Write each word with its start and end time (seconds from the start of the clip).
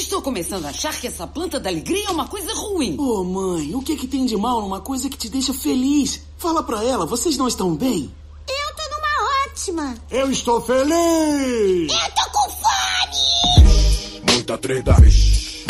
Estou 0.00 0.22
começando 0.22 0.64
a 0.64 0.70
achar 0.70 0.98
que 0.98 1.06
essa 1.06 1.26
planta 1.26 1.60
da 1.60 1.68
alegria 1.68 2.06
é 2.06 2.10
uma 2.10 2.26
coisa 2.26 2.54
ruim. 2.54 2.96
Ô, 2.98 3.20
oh, 3.20 3.24
mãe, 3.24 3.74
o 3.74 3.82
que, 3.82 3.94
que 3.94 4.08
tem 4.08 4.24
de 4.24 4.34
mal 4.34 4.62
numa 4.62 4.80
coisa 4.80 5.10
que 5.10 5.16
te 5.16 5.28
deixa 5.28 5.52
feliz? 5.52 6.22
Fala 6.38 6.62
pra 6.62 6.82
ela, 6.82 7.04
vocês 7.04 7.36
não 7.36 7.46
estão 7.46 7.76
bem? 7.76 8.10
Eu 8.48 8.74
tô 8.74 8.82
numa 8.96 9.44
ótima. 9.44 9.94
Eu 10.10 10.30
estou 10.30 10.58
feliz. 10.62 11.92
Eu 11.92 12.10
tô 12.14 12.30
com 12.32 12.50
fome. 12.50 14.32
Muita 14.32 14.56
treta. 14.56 14.96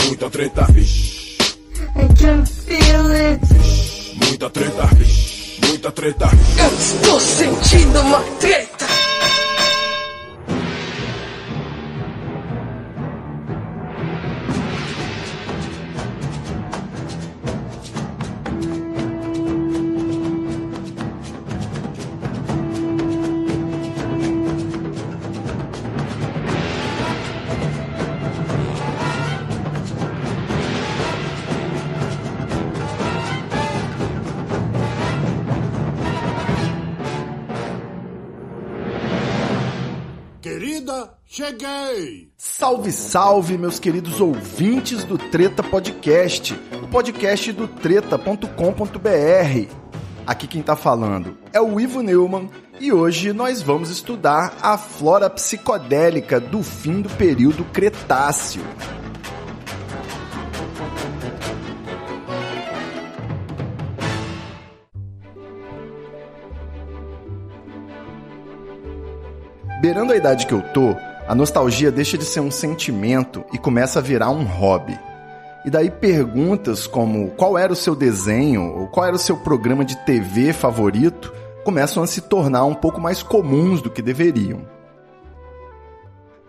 Muita 0.06 0.30
treta. 0.30 0.66
I 0.70 2.14
can 2.14 2.46
feel 2.46 3.06
it. 3.10 3.40
Muita 4.24 4.48
treta. 4.48 4.88
Muita 5.66 5.90
treta. 5.90 6.30
Eu 6.56 6.78
estou 6.78 7.20
sentindo 7.20 8.00
uma 8.00 8.20
treta. 8.38 8.69
Cheguei! 41.32 42.32
Salve, 42.36 42.90
salve, 42.90 43.56
meus 43.56 43.78
queridos 43.78 44.20
ouvintes 44.20 45.04
do 45.04 45.16
Treta 45.16 45.62
Podcast, 45.62 46.60
o 46.82 46.88
podcast 46.88 47.52
do 47.52 47.68
treta.com.br. 47.68 48.48
Aqui 50.26 50.48
quem 50.48 50.60
tá 50.60 50.74
falando 50.74 51.38
é 51.52 51.60
o 51.60 51.78
Ivo 51.78 52.02
Neumann 52.02 52.50
e 52.80 52.92
hoje 52.92 53.32
nós 53.32 53.62
vamos 53.62 53.90
estudar 53.90 54.58
a 54.60 54.76
flora 54.76 55.30
psicodélica 55.30 56.40
do 56.40 56.64
fim 56.64 57.00
do 57.00 57.08
período 57.10 57.64
Cretáceo. 57.66 58.64
Beirando 69.80 70.12
a 70.12 70.16
idade 70.16 70.44
que 70.44 70.52
eu 70.52 70.60
tô, 70.72 70.96
a 71.30 71.34
nostalgia 71.36 71.92
deixa 71.92 72.18
de 72.18 72.24
ser 72.24 72.40
um 72.40 72.50
sentimento 72.50 73.44
e 73.52 73.56
começa 73.56 74.00
a 74.00 74.02
virar 74.02 74.30
um 74.30 74.42
hobby. 74.42 74.98
E 75.64 75.70
daí 75.70 75.88
perguntas 75.88 76.88
como 76.88 77.30
qual 77.36 77.56
era 77.56 77.72
o 77.72 77.76
seu 77.76 77.94
desenho 77.94 78.74
ou 78.76 78.88
qual 78.88 79.06
era 79.06 79.14
o 79.14 79.18
seu 79.18 79.36
programa 79.36 79.84
de 79.84 79.94
TV 79.98 80.52
favorito 80.52 81.32
começam 81.62 82.02
a 82.02 82.06
se 82.08 82.22
tornar 82.22 82.64
um 82.64 82.74
pouco 82.74 83.00
mais 83.00 83.22
comuns 83.22 83.80
do 83.80 83.88
que 83.88 84.02
deveriam. 84.02 84.66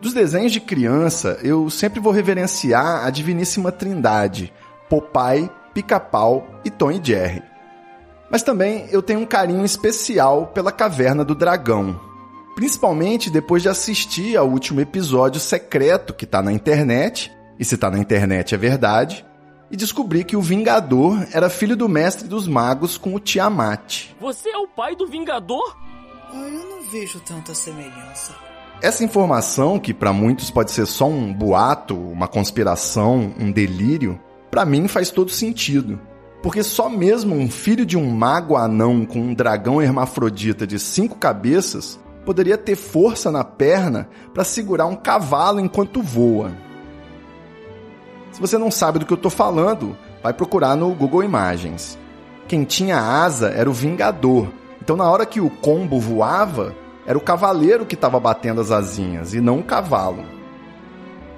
Dos 0.02 0.16
desenhos 0.16 0.52
de 0.52 0.60
criança, 0.60 1.38
eu 1.44 1.70
sempre 1.70 2.00
vou 2.00 2.12
reverenciar 2.12 3.06
a 3.06 3.10
Diviníssima 3.12 3.72
Trindade, 3.72 4.52
Popeye, 4.90 5.48
Pica-Pau 5.76 6.48
e 6.66 6.72
Tom 6.72 6.90
e 6.90 7.00
Jerry. 7.04 7.44
Mas 8.32 8.42
também 8.42 8.88
eu 8.90 9.04
tenho 9.04 9.20
um 9.20 9.28
carinho 9.28 9.64
especial 9.64 10.48
pela 10.48 10.72
Caverna 10.72 11.24
do 11.24 11.36
Dragão, 11.36 12.10
Principalmente 12.56 13.30
depois 13.30 13.64
de 13.64 13.70
assistir 13.70 14.36
ao 14.36 14.50
último 14.50 14.82
episódio 14.82 15.40
secreto 15.40 16.14
que 16.14 16.26
tá 16.26 16.42
na 16.42 16.52
internet, 16.52 17.32
e 17.58 17.64
se 17.64 17.78
tá 17.78 17.90
na 17.90 18.00
internet 18.00 18.54
é 18.54 18.58
verdade, 18.58 19.26
e 19.72 19.78
descobrir 19.78 20.26
que 20.26 20.36
o 20.36 20.42
Vingador 20.42 21.26
era 21.32 21.50
filho 21.50 21.78
do 21.78 21.88
mestre 21.88 22.28
dos 22.28 22.48
magos 22.48 22.98
com 22.98 23.16
o 23.16 23.20
Tiamat. 23.20 24.10
Você 24.20 24.50
é 24.50 24.58
o 24.58 24.68
pai 24.68 24.96
do 24.96 25.08
Vingador? 25.08 25.78
Ah, 26.34 26.50
eu 26.50 26.70
não 26.70 26.84
vejo 26.92 27.22
tanta 27.22 27.54
semelhança. 27.54 28.36
Essa 28.82 29.04
informação, 29.04 29.80
que 29.80 29.94
para 29.94 30.12
muitos 30.12 30.50
pode 30.50 30.72
ser 30.72 30.86
só 30.88 31.08
um 31.08 31.32
boato, 31.32 31.96
uma 31.96 32.28
conspiração, 32.28 33.34
um 33.40 33.52
delírio, 33.52 34.20
para 34.50 34.66
mim 34.66 34.88
faz 34.88 35.10
todo 35.10 35.32
sentido. 35.32 36.00
Porque 36.42 36.64
só 36.64 36.90
mesmo 36.90 37.36
um 37.36 37.50
filho 37.50 37.86
de 37.86 37.96
um 37.96 38.10
mago 38.10 38.58
anão 38.58 39.06
com 39.06 39.20
um 39.20 39.34
dragão 39.34 39.80
hermafrodita 39.82 40.66
de 40.66 40.80
cinco 40.80 41.16
cabeças 41.16 42.00
poderia 42.26 42.58
ter 42.58 42.76
força 42.76 43.32
na 43.32 43.44
perna 43.44 44.10
para 44.34 44.44
segurar 44.44 44.86
um 44.86 44.96
cavalo 44.96 45.60
enquanto 45.60 46.02
voa. 46.02 46.52
Se 48.32 48.40
você 48.40 48.58
não 48.58 48.72
sabe 48.72 49.00
do 49.00 49.06
que 49.06 49.14
eu 49.14 49.16
estou 49.16 49.32
falando, 49.32 49.98
vai 50.24 50.34
procurar 50.34 50.76
no 50.76 50.94
Google 50.94 51.24
Imagens. 51.24 51.98
Quem 52.48 52.64
tinha 52.64 52.98
asa 52.98 53.50
era 53.50 53.70
o 53.70 53.74
Vingador. 53.74 54.48
Então, 54.82 54.96
na 54.96 55.10
hora 55.10 55.26
que 55.26 55.40
o 55.40 55.50
combo 55.50 56.00
voava, 56.00 56.76
era 57.06 57.18
o 57.18 57.22
cavaleiro 57.22 57.86
que 57.86 57.96
estava 57.96 58.20
batendo 58.20 58.62
as 58.62 58.72
asinhas 58.72 59.34
e 59.34 59.42
não 59.42 59.60
o 59.60 59.64
cavalo. 59.64 60.24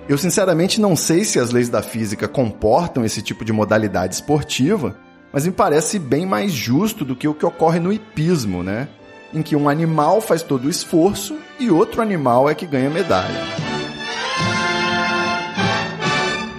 Eu 0.08 0.18
sinceramente 0.18 0.82
não 0.82 0.96
sei 0.96 1.24
se 1.24 1.40
as 1.40 1.52
leis 1.52 1.70
da 1.70 1.82
física 1.82 2.28
comportam 2.28 3.06
esse 3.06 3.22
tipo 3.22 3.46
de 3.46 3.54
modalidade 3.54 4.16
esportiva, 4.16 4.98
mas 5.32 5.46
me 5.46 5.52
parece 5.52 5.98
bem 5.98 6.26
mais 6.26 6.52
justo 6.52 7.06
do 7.06 7.16
que 7.16 7.28
o 7.28 7.34
que 7.34 7.46
ocorre 7.46 7.80
no 7.80 7.92
hipismo, 7.92 8.62
né? 8.62 8.90
Em 9.34 9.42
que 9.42 9.56
um 9.56 9.68
animal 9.68 10.22
faz 10.22 10.44
todo 10.44 10.66
o 10.66 10.70
esforço 10.70 11.38
e 11.60 11.72
outro 11.72 12.02
animal 12.02 12.50
é 12.50 12.56
que 12.56 12.66
ganha 12.66 12.90
medalha. 12.90 13.42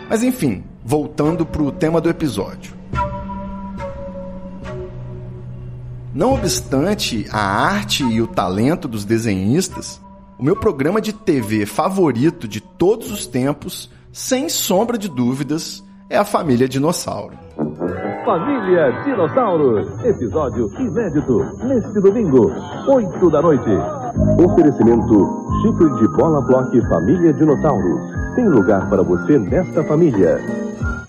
Mas 0.08 0.22
enfim, 0.22 0.64
voltando 0.84 1.46
para 1.46 1.62
o 1.62 1.72
tema 1.72 2.00
do 2.00 2.08
episódio. 2.08 2.74
Não 6.14 6.34
obstante 6.34 7.26
a 7.32 7.40
arte 7.40 8.04
e 8.04 8.22
o 8.22 8.26
talento 8.26 8.86
dos 8.86 9.04
desenhistas, 9.04 10.00
o 10.38 10.44
meu 10.44 10.54
programa 10.54 11.00
de 11.00 11.12
TV 11.12 11.66
favorito 11.66 12.46
de 12.46 12.60
todos 12.60 13.10
os 13.10 13.26
tempos, 13.26 13.90
sem 14.12 14.48
sombra 14.48 14.96
de 14.96 15.08
dúvidas, 15.08 15.82
é 16.08 16.16
a 16.16 16.24
família 16.24 16.68
Dinossauro. 16.68 17.36
Família 18.24 18.90
Dinossauros, 19.04 19.86
episódio 20.02 20.70
inédito, 20.80 21.44
neste 21.62 22.00
domingo, 22.00 22.50
8 22.88 23.30
da 23.30 23.42
noite. 23.42 23.68
Oferecimento 24.42 25.44
Chifre 25.60 25.94
de 25.98 26.08
Bola 26.16 26.40
Block 26.40 26.80
Família 26.88 27.34
Dinossauros. 27.34 28.34
Tem 28.34 28.48
lugar 28.48 28.88
para 28.88 29.02
você 29.02 29.38
nesta 29.38 29.84
família. 29.84 30.40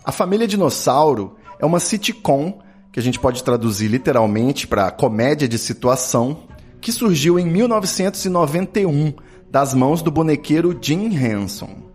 A 0.04 0.12
Família 0.12 0.46
Dinossauro 0.46 1.38
é 1.58 1.66
uma 1.66 1.80
sitcom, 1.80 2.60
que 2.92 3.00
a 3.00 3.04
gente 3.04 3.18
pode 3.18 3.46
traduzir 3.46 3.88
literalmente 3.88 4.68
para 4.68 4.92
comédia 4.92 5.48
de 5.48 5.58
situação, 5.58 6.40
que 6.82 6.92
surgiu 6.92 7.40
em 7.40 7.46
1991 7.46 9.14
das 9.50 9.74
mãos 9.74 10.02
do 10.02 10.12
bonequeiro 10.12 10.78
Jim 10.82 11.16
Henson. 11.16 11.95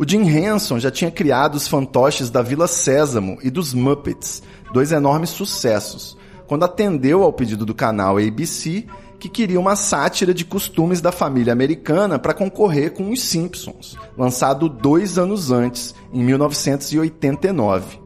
O 0.00 0.08
Jim 0.08 0.26
Henson 0.26 0.78
já 0.78 0.90
tinha 0.90 1.10
criado 1.10 1.56
os 1.56 1.68
fantoches 1.68 2.30
da 2.30 2.40
Vila 2.40 2.66
Sésamo 2.66 3.36
e 3.42 3.50
dos 3.50 3.74
Muppets, 3.74 4.42
dois 4.72 4.92
enormes 4.92 5.28
sucessos, 5.28 6.16
quando 6.46 6.64
atendeu 6.64 7.22
ao 7.22 7.30
pedido 7.34 7.66
do 7.66 7.74
canal 7.74 8.16
ABC, 8.16 8.86
que 9.18 9.28
queria 9.28 9.60
uma 9.60 9.76
sátira 9.76 10.32
de 10.32 10.42
costumes 10.42 11.02
da 11.02 11.12
família 11.12 11.52
americana 11.52 12.18
para 12.18 12.32
concorrer 12.32 12.94
com 12.94 13.10
Os 13.10 13.22
Simpsons, 13.22 13.94
lançado 14.16 14.70
dois 14.70 15.18
anos 15.18 15.52
antes, 15.52 15.94
em 16.14 16.24
1989. 16.24 18.00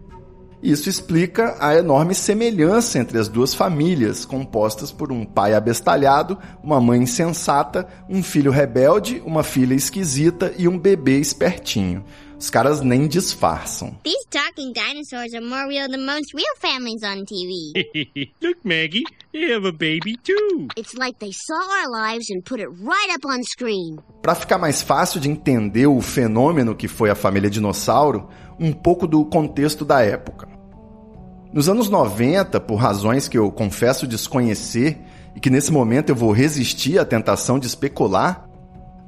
Isso 0.64 0.88
explica 0.88 1.58
a 1.60 1.74
enorme 1.74 2.14
semelhança 2.14 2.98
entre 2.98 3.18
as 3.18 3.28
duas 3.28 3.54
famílias, 3.54 4.24
compostas 4.24 4.90
por 4.90 5.12
um 5.12 5.22
pai 5.22 5.52
abestalhado, 5.52 6.38
uma 6.62 6.80
mãe 6.80 7.02
insensata, 7.02 7.86
um 8.08 8.22
filho 8.22 8.50
rebelde, 8.50 9.22
uma 9.26 9.42
filha 9.42 9.74
esquisita 9.74 10.54
e 10.56 10.66
um 10.66 10.78
bebê 10.78 11.18
espertinho. 11.18 12.02
Os 12.38 12.48
caras 12.48 12.80
nem 12.80 13.06
disfarçam. 13.06 13.94
These 14.04 14.26
talking 14.30 14.72
dinosaurs 14.72 15.34
are 15.34 15.44
more 15.44 15.68
real 15.68 15.86
than 15.86 16.06
most 16.06 16.34
real 16.34 16.56
families 16.58 17.02
on 17.02 17.26
TV. 17.26 18.32
Look, 18.42 18.58
Maggie, 18.64 19.04
they 19.32 19.52
have 19.52 19.68
a 19.68 19.72
baby 19.72 20.16
too. 20.24 20.68
It's 20.78 20.94
like 20.94 21.18
they 21.18 21.32
saw 21.32 21.60
our 21.82 21.90
lives 21.90 22.30
and 22.30 22.42
put 22.42 22.60
it 22.60 22.68
right 22.68 23.14
up 23.14 23.26
on 23.26 23.42
screen. 23.44 23.98
Para 24.22 24.34
ficar 24.34 24.56
mais 24.56 24.80
fácil 24.80 25.20
de 25.20 25.28
entender 25.28 25.86
o 25.86 26.00
fenômeno 26.00 26.74
que 26.74 26.88
foi 26.88 27.10
a 27.10 27.14
família 27.14 27.50
dinossauro, 27.50 28.30
um 28.58 28.72
pouco 28.72 29.06
do 29.06 29.26
contexto 29.26 29.84
da 29.84 30.00
época. 30.00 30.53
Nos 31.54 31.68
anos 31.68 31.88
90, 31.88 32.58
por 32.62 32.74
razões 32.74 33.28
que 33.28 33.38
eu 33.38 33.48
confesso 33.48 34.08
desconhecer 34.08 34.98
e 35.36 35.38
que 35.38 35.48
nesse 35.48 35.70
momento 35.70 36.08
eu 36.08 36.16
vou 36.16 36.32
resistir 36.32 36.98
à 36.98 37.04
tentação 37.04 37.60
de 37.60 37.68
especular, 37.68 38.48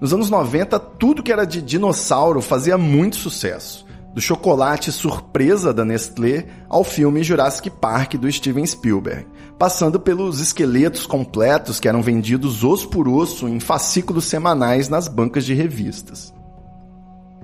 nos 0.00 0.14
anos 0.14 0.30
90 0.30 0.78
tudo 0.78 1.24
que 1.24 1.32
era 1.32 1.44
de 1.44 1.60
dinossauro 1.60 2.40
fazia 2.40 2.78
muito 2.78 3.16
sucesso. 3.16 3.84
Do 4.14 4.20
chocolate 4.20 4.92
surpresa 4.92 5.74
da 5.74 5.84
Nestlé 5.84 6.46
ao 6.68 6.84
filme 6.84 7.24
Jurassic 7.24 7.68
Park 7.68 8.14
do 8.14 8.30
Steven 8.30 8.64
Spielberg, 8.64 9.26
passando 9.58 9.98
pelos 9.98 10.38
esqueletos 10.38 11.04
completos 11.04 11.80
que 11.80 11.88
eram 11.88 12.00
vendidos 12.00 12.62
osso 12.62 12.88
por 12.88 13.08
osso 13.08 13.48
em 13.48 13.58
fascículos 13.58 14.24
semanais 14.26 14.88
nas 14.88 15.08
bancas 15.08 15.44
de 15.44 15.52
revistas. 15.52 16.35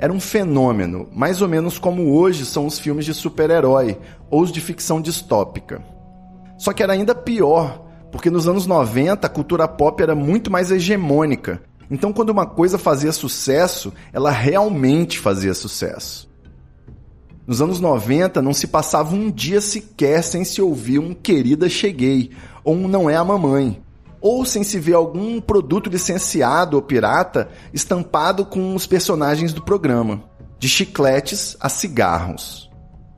Era 0.02 0.12
um 0.12 0.18
fenômeno, 0.18 1.08
mais 1.12 1.40
ou 1.40 1.46
menos 1.46 1.78
como 1.78 2.16
hoje 2.16 2.44
são 2.44 2.66
os 2.66 2.76
filmes 2.76 3.04
de 3.04 3.14
super-herói 3.14 3.96
ou 4.28 4.42
os 4.42 4.50
de 4.50 4.60
ficção 4.60 5.00
distópica. 5.00 5.80
Só 6.58 6.72
que 6.72 6.82
era 6.82 6.92
ainda 6.92 7.14
pior, 7.14 7.86
porque 8.10 8.28
nos 8.28 8.48
anos 8.48 8.66
90 8.66 9.24
a 9.24 9.30
cultura 9.30 9.68
pop 9.68 10.02
era 10.02 10.16
muito 10.16 10.50
mais 10.50 10.72
hegemônica. 10.72 11.62
Então, 11.88 12.12
quando 12.12 12.30
uma 12.30 12.44
coisa 12.44 12.78
fazia 12.78 13.12
sucesso, 13.12 13.92
ela 14.12 14.32
realmente 14.32 15.20
fazia 15.20 15.54
sucesso. 15.54 16.28
Nos 17.46 17.62
anos 17.62 17.78
90 17.78 18.42
não 18.42 18.52
se 18.52 18.66
passava 18.66 19.14
um 19.14 19.30
dia 19.30 19.60
sequer 19.60 20.24
sem 20.24 20.44
se 20.44 20.60
ouvir 20.60 20.98
um 20.98 21.14
querida 21.14 21.68
cheguei 21.68 22.32
ou 22.64 22.74
um 22.74 22.88
não 22.88 23.08
é 23.08 23.14
a 23.14 23.22
mamãe 23.22 23.80
ou 24.22 24.44
sem 24.44 24.62
se 24.62 24.78
ver 24.78 24.94
algum 24.94 25.40
produto 25.40 25.90
licenciado 25.90 26.76
ou 26.76 26.82
pirata 26.82 27.48
estampado 27.74 28.46
com 28.46 28.74
os 28.76 28.86
personagens 28.86 29.52
do 29.52 29.60
programa, 29.60 30.22
de 30.60 30.68
chicletes 30.68 31.56
a 31.60 31.68
cigarros. 31.68 32.70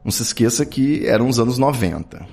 Não 0.03 0.11
se 0.11 0.23
esqueça 0.23 0.65
que 0.65 1.07
eram 1.07 1.29
os 1.29 1.39
anos 1.39 1.59
90. 1.59 2.27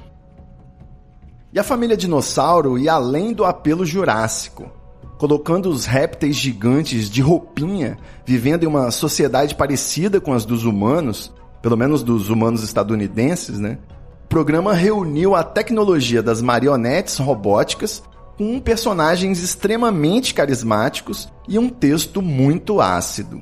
E 1.54 1.60
a 1.60 1.64
família 1.64 1.98
dinossauro 1.98 2.78
ia 2.78 2.94
além 2.94 3.34
do 3.34 3.44
apelo 3.44 3.86
jurássico, 3.86 4.72
colocando 5.18 5.70
os 5.70 5.86
répteis 5.86 6.38
gigantes 6.38 7.10
de 7.10 7.22
roupinha, 7.22 7.98
vivendo 8.26 8.64
em 8.64 8.68
uma 8.68 8.90
sociedade 8.90 9.54
parecida 9.54 10.22
com 10.22 10.32
as 10.32 10.46
dos 10.46 10.64
humanos, 10.64 11.32
pelo 11.62 11.76
menos 11.76 12.04
dos 12.04 12.30
humanos 12.30 12.64
estadunidenses, 12.64 13.60
né? 13.60 13.78
O 14.24 14.28
programa 14.28 14.74
reuniu 14.74 15.36
a 15.36 15.44
tecnologia 15.44 16.24
das 16.24 16.42
marionetes 16.42 17.18
robóticas 17.18 18.02
com 18.38 18.60
personagens 18.60 19.42
extremamente 19.42 20.34
carismáticos 20.34 21.30
e 21.48 21.60
um 21.60 21.70
texto 21.70 22.22
muito 22.22 22.82
ácido. 22.82 23.42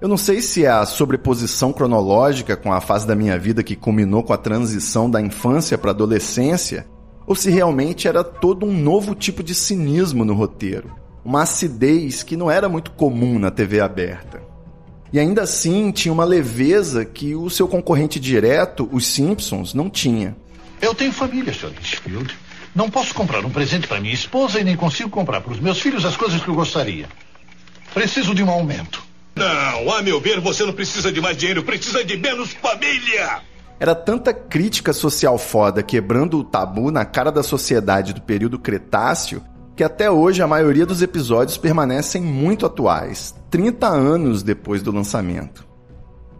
Eu 0.00 0.08
não 0.08 0.16
sei 0.16 0.40
se 0.40 0.64
é 0.64 0.68
a 0.68 0.84
sobreposição 0.84 1.72
cronológica 1.72 2.56
com 2.56 2.72
a 2.72 2.80
fase 2.80 3.06
da 3.06 3.14
minha 3.14 3.38
vida 3.38 3.62
que 3.62 3.76
culminou 3.76 4.22
com 4.22 4.32
a 4.32 4.36
transição 4.36 5.08
da 5.08 5.20
infância 5.20 5.78
para 5.78 5.90
a 5.90 5.94
adolescência, 5.94 6.86
ou 7.24 7.36
se 7.36 7.50
realmente 7.50 8.08
era 8.08 8.24
todo 8.24 8.66
um 8.66 8.72
novo 8.72 9.14
tipo 9.14 9.44
de 9.44 9.54
cinismo 9.54 10.24
no 10.24 10.34
roteiro, 10.34 10.90
uma 11.24 11.42
acidez 11.42 12.24
que 12.24 12.36
não 12.36 12.50
era 12.50 12.68
muito 12.68 12.90
comum 12.90 13.38
na 13.38 13.50
TV 13.50 13.80
aberta. 13.80 14.42
E 15.12 15.20
ainda 15.20 15.42
assim 15.42 15.92
tinha 15.92 16.12
uma 16.12 16.24
leveza 16.24 17.04
que 17.04 17.36
o 17.36 17.48
seu 17.48 17.68
concorrente 17.68 18.18
direto, 18.18 18.88
os 18.90 19.06
Simpsons, 19.06 19.72
não 19.72 19.88
tinha. 19.88 20.36
Eu 20.80 20.94
tenho 20.94 21.12
família, 21.12 21.52
Sr. 21.52 21.68
Litchfield. 21.68 22.36
Não 22.74 22.90
posso 22.90 23.14
comprar 23.14 23.44
um 23.44 23.50
presente 23.50 23.86
para 23.86 24.00
minha 24.00 24.14
esposa 24.14 24.58
e 24.58 24.64
nem 24.64 24.76
consigo 24.76 25.10
comprar 25.10 25.40
para 25.40 25.52
os 25.52 25.60
meus 25.60 25.80
filhos 25.80 26.04
as 26.04 26.16
coisas 26.16 26.42
que 26.42 26.48
eu 26.48 26.54
gostaria. 26.54 27.06
Preciso 27.92 28.34
de 28.34 28.42
um 28.42 28.50
aumento. 28.50 29.02
Não, 29.34 29.92
a 29.92 30.02
meu 30.02 30.20
ver, 30.20 30.40
você 30.40 30.64
não 30.64 30.72
precisa 30.72 31.12
de 31.12 31.20
mais 31.20 31.36
dinheiro, 31.36 31.62
precisa 31.62 32.04
de 32.04 32.16
menos 32.16 32.52
família. 32.52 33.40
Era 33.78 33.94
tanta 33.94 34.32
crítica 34.32 34.92
social 34.92 35.36
foda 35.36 35.82
quebrando 35.82 36.38
o 36.38 36.44
tabu 36.44 36.90
na 36.90 37.04
cara 37.04 37.30
da 37.30 37.42
sociedade 37.42 38.12
do 38.12 38.20
período 38.20 38.58
Cretáceo 38.58 39.42
que 39.74 39.82
até 39.82 40.10
hoje 40.10 40.42
a 40.42 40.46
maioria 40.46 40.84
dos 40.84 41.02
episódios 41.02 41.56
permanecem 41.56 42.22
muito 42.22 42.66
atuais, 42.66 43.34
30 43.50 43.88
anos 43.88 44.42
depois 44.42 44.82
do 44.82 44.92
lançamento. 44.92 45.66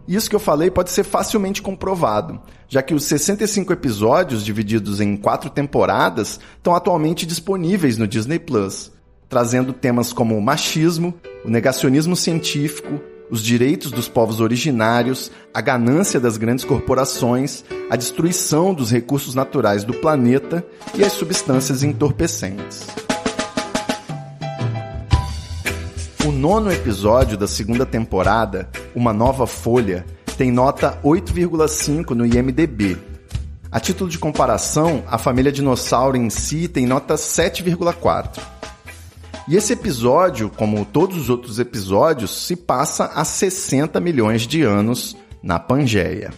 Isso 0.07 0.29
que 0.29 0.35
eu 0.35 0.39
falei 0.39 0.69
pode 0.69 0.91
ser 0.91 1.03
facilmente 1.03 1.61
comprovado, 1.61 2.41
já 2.67 2.81
que 2.81 2.93
os 2.93 3.05
65 3.05 3.71
episódios, 3.71 4.43
divididos 4.43 4.99
em 4.99 5.15
quatro 5.15 5.49
temporadas, 5.49 6.39
estão 6.57 6.75
atualmente 6.75 7.25
disponíveis 7.25 7.97
no 7.97 8.07
Disney 8.07 8.37
Plus, 8.37 8.91
trazendo 9.29 9.71
temas 9.71 10.11
como 10.11 10.37
o 10.37 10.41
machismo, 10.41 11.13
o 11.45 11.49
negacionismo 11.49 12.15
científico, 12.15 12.99
os 13.31 13.41
direitos 13.41 13.91
dos 13.91 14.09
povos 14.09 14.41
originários, 14.41 15.31
a 15.53 15.61
ganância 15.61 16.19
das 16.19 16.35
grandes 16.35 16.65
corporações, 16.65 17.63
a 17.89 17.95
destruição 17.95 18.73
dos 18.73 18.91
recursos 18.91 19.33
naturais 19.33 19.85
do 19.85 19.93
planeta 19.93 20.65
e 20.93 21.03
as 21.03 21.13
substâncias 21.13 21.81
entorpecentes. 21.81 22.85
O 26.25 26.31
nono 26.31 26.71
episódio 26.71 27.37
da 27.37 27.47
segunda 27.47 27.85
temporada, 27.85 28.69
Uma 28.95 29.13
Nova 29.13 29.47
Folha, 29.47 30.05
tem 30.37 30.51
nota 30.51 30.99
8,5 31.03 32.11
no 32.11 32.25
IMDB. 32.25 32.97
A 33.71 33.79
título 33.79 34.09
de 34.09 34.19
comparação, 34.19 35.03
a 35.07 35.17
família 35.17 35.51
dinossauro 35.51 36.15
em 36.17 36.29
si 36.29 36.67
tem 36.67 36.85
nota 36.85 37.15
7,4. 37.15 38.39
E 39.47 39.55
esse 39.55 39.73
episódio, 39.73 40.49
como 40.49 40.85
todos 40.85 41.17
os 41.17 41.29
outros 41.29 41.59
episódios, 41.59 42.45
se 42.45 42.55
passa 42.55 43.11
há 43.13 43.25
60 43.25 43.99
milhões 43.99 44.43
de 44.43 44.61
anos 44.61 45.17
na 45.41 45.59
Pangeia. 45.59 46.31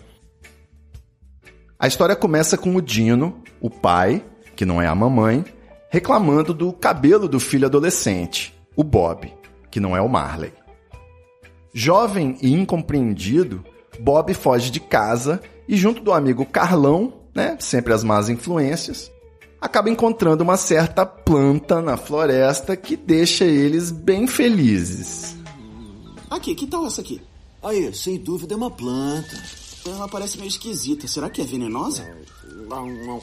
A 1.78 1.88
história 1.88 2.16
começa 2.16 2.58
com 2.58 2.76
o 2.76 2.82
Dino, 2.82 3.42
o 3.60 3.70
pai, 3.70 4.24
que 4.56 4.66
não 4.66 4.82
é 4.82 4.88
a 4.88 4.96
mamãe, 4.96 5.44
reclamando 5.90 6.54
do 6.54 6.74
cabelo 6.74 7.28
do 7.28 7.40
filho 7.40 7.66
adolescente, 7.66 8.54
o 8.76 8.84
Bob 8.84 9.32
que 9.76 9.80
não 9.82 9.94
é 9.94 10.00
o 10.00 10.08
Marley. 10.08 10.54
Jovem 11.78 12.38
e 12.42 12.54
incompreendido, 12.54 13.62
Bob 14.00 14.34
foge 14.34 14.72
de 14.72 14.80
casa 14.80 15.42
e, 15.68 15.76
junto 15.76 16.02
do 16.02 16.14
amigo 16.14 16.46
Carlão, 16.46 17.12
né, 17.36 17.58
sempre 17.60 17.92
as 17.92 18.02
más 18.02 18.30
influências, 18.30 19.12
acaba 19.60 19.90
encontrando 19.90 20.42
uma 20.42 20.56
certa 20.56 21.06
planta 21.06 21.82
na 21.82 21.98
floresta 21.98 22.78
que 22.78 22.96
deixa 22.96 23.44
eles 23.44 23.92
bem 23.92 24.26
felizes. 24.26 25.36
Aqui, 26.30 26.56
que 26.56 26.66
tal 26.66 26.88
essa 26.88 27.02
aqui? 27.02 27.22
Aí, 27.62 27.94
sem 27.94 28.18
dúvida 28.20 28.54
é 28.54 28.58
uma 28.58 28.72
planta. 28.72 29.38
Ela 29.86 30.08
parece 30.08 30.38
meio 30.38 30.48
esquisita. 30.48 31.10
Será 31.10 31.30
que 31.30 31.42
é 31.42 31.46
venenosa? 31.46 32.10
Não, 32.70 32.88
não. 32.88 33.22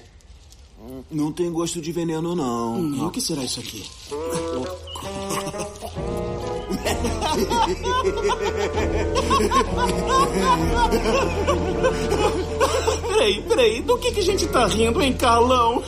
Não 1.10 1.32
tem 1.32 1.50
gosto 1.50 1.80
de 1.80 1.90
veneno, 1.90 2.36
não. 2.36 2.74
Hum, 2.74 2.96
e 2.96 3.00
o 3.00 3.10
que 3.10 3.20
será 3.20 3.42
isso 3.42 3.60
aqui? 3.60 3.82
peraí, 13.08 13.42
peraí, 13.48 13.82
do 13.82 13.98
que, 13.98 14.12
que 14.12 14.20
a 14.20 14.24
gente 14.24 14.46
tá 14.48 14.66
rindo, 14.66 15.00
hein, 15.00 15.12
Carlão? 15.12 15.82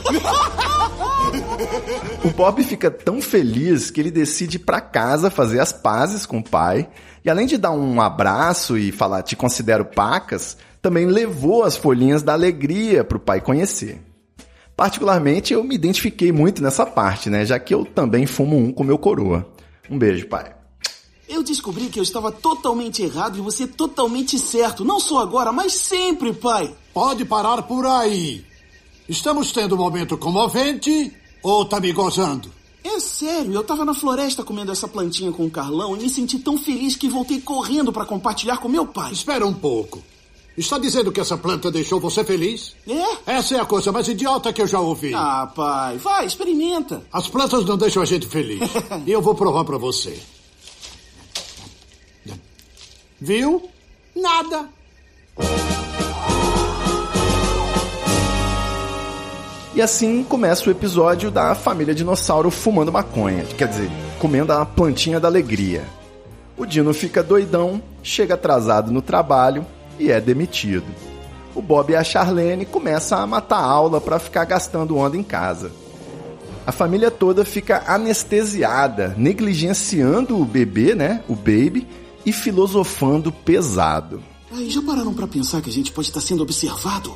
O 2.23 2.29
Bob 2.29 2.63
fica 2.63 2.89
tão 2.89 3.21
feliz 3.21 3.91
que 3.91 3.99
ele 3.99 4.11
decide 4.11 4.57
ir 4.57 4.59
pra 4.59 4.79
casa 4.79 5.29
fazer 5.29 5.59
as 5.59 5.71
pazes 5.71 6.25
com 6.25 6.39
o 6.39 6.43
pai. 6.43 6.87
E 7.23 7.29
além 7.29 7.45
de 7.47 7.57
dar 7.57 7.71
um 7.71 7.99
abraço 7.99 8.77
e 8.77 8.91
falar 8.91 9.23
te 9.23 9.35
considero 9.35 9.83
pacas, 9.85 10.57
também 10.81 11.07
levou 11.07 11.63
as 11.63 11.75
folhinhas 11.75 12.21
da 12.21 12.33
alegria 12.33 13.03
pro 13.03 13.19
pai 13.19 13.41
conhecer. 13.41 13.99
Particularmente, 14.75 15.53
eu 15.53 15.63
me 15.63 15.73
identifiquei 15.73 16.31
muito 16.31 16.61
nessa 16.61 16.85
parte, 16.85 17.29
né? 17.29 17.45
Já 17.45 17.57
que 17.57 17.73
eu 17.73 17.85
também 17.85 18.25
fumo 18.25 18.57
um 18.57 18.71
com 18.71 18.83
meu 18.83 18.97
coroa. 18.97 19.47
Um 19.89 19.97
beijo, 19.97 20.27
pai. 20.27 20.54
Eu 21.27 21.41
descobri 21.41 21.87
que 21.87 21.99
eu 21.99 22.03
estava 22.03 22.31
totalmente 22.31 23.01
errado 23.01 23.37
e 23.37 23.41
você 23.41 23.65
totalmente 23.65 24.37
certo. 24.37 24.85
Não 24.85 24.99
só 24.99 25.19
agora, 25.19 25.51
mas 25.51 25.73
sempre, 25.73 26.33
pai. 26.33 26.73
Pode 26.93 27.25
parar 27.25 27.63
por 27.63 27.85
aí. 27.85 28.45
Estamos 29.09 29.51
tendo 29.51 29.75
um 29.75 29.79
momento 29.79 30.17
comovente 30.17 31.11
ou 31.41 31.65
tá 31.65 31.79
me 31.79 31.91
gozando? 31.91 32.51
É 32.83 32.99
sério, 32.99 33.51
eu 33.51 33.61
estava 33.61 33.83
na 33.83 33.95
floresta 33.95 34.43
comendo 34.43 34.71
essa 34.71 34.87
plantinha 34.87 35.31
com 35.31 35.45
o 35.45 35.49
Carlão 35.49 35.95
e 35.95 36.01
me 36.01 36.09
senti 36.09 36.37
tão 36.37 36.55
feliz 36.55 36.95
que 36.95 37.09
voltei 37.09 37.41
correndo 37.41 37.91
para 37.91 38.05
compartilhar 38.05 38.57
com 38.57 38.69
meu 38.69 38.85
pai. 38.85 39.11
Espera 39.11 39.45
um 39.45 39.53
pouco. 39.53 40.03
Está 40.55 40.77
dizendo 40.77 41.11
que 41.11 41.19
essa 41.19 41.35
planta 41.35 41.69
deixou 41.69 41.99
você 41.99 42.23
feliz? 42.23 42.75
É? 42.87 43.33
Essa 43.37 43.55
é 43.55 43.59
a 43.59 43.65
coisa 43.65 43.91
mais 43.91 44.07
idiota 44.07 44.53
que 44.53 44.61
eu 44.61 44.67
já 44.67 44.79
ouvi. 44.79 45.13
Ah, 45.13 45.51
pai, 45.53 45.97
vai, 45.97 46.25
experimenta. 46.25 47.03
As 47.11 47.27
plantas 47.27 47.65
não 47.65 47.75
deixam 47.75 48.01
a 48.01 48.05
gente 48.05 48.27
feliz. 48.27 48.61
e 49.05 49.11
eu 49.11 49.21
vou 49.21 49.35
provar 49.35 49.65
para 49.65 49.77
você. 49.77 50.17
Viu? 53.19 53.69
Nada. 54.15 54.69
E 59.73 59.81
assim 59.81 60.23
começa 60.23 60.67
o 60.67 60.71
episódio 60.71 61.29
da 61.29 61.53
família 61.55 61.93
dinossauro 61.93 62.49
fumando 62.49 62.91
maconha, 62.91 63.43
quer 63.57 63.67
dizer, 63.67 63.89
comendo 64.19 64.53
a 64.53 64.65
plantinha 64.65 65.19
da 65.19 65.27
alegria. 65.27 65.83
O 66.57 66.65
Dino 66.65 66.93
fica 66.93 67.21
doidão, 67.21 67.81
chega 68.01 68.35
atrasado 68.35 68.91
no 68.91 69.01
trabalho 69.01 69.65
e 69.99 70.11
é 70.11 70.21
demitido. 70.21 70.85
O 71.53 71.61
Bob 71.61 71.91
e 71.91 71.95
a 71.95 72.03
Charlene 72.03 72.65
começam 72.65 73.19
a 73.19 73.27
matar 73.27 73.61
aula 73.61 73.99
para 73.99 74.19
ficar 74.19 74.45
gastando 74.45 74.97
onda 74.97 75.17
em 75.17 75.23
casa. 75.23 75.71
A 76.67 76.71
família 76.71 77.11
toda 77.11 77.45
fica 77.45 77.83
anestesiada, 77.85 79.13
negligenciando 79.17 80.39
o 80.39 80.45
bebê, 80.45 80.95
né, 80.95 81.21
o 81.29 81.35
baby, 81.35 81.87
e 82.25 82.33
filosofando 82.33 83.31
pesado. 83.31 84.23
Aí 84.51 84.69
já 84.69 84.81
pararam 84.81 85.13
para 85.13 85.27
pensar 85.27 85.61
que 85.61 85.69
a 85.69 85.73
gente 85.73 85.91
pode 85.91 86.07
estar 86.07 86.21
sendo 86.21 86.43
observado? 86.43 87.15